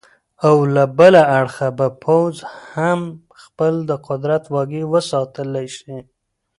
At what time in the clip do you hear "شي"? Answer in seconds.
5.77-5.97